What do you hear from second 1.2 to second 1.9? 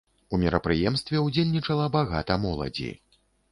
ўдзельнічала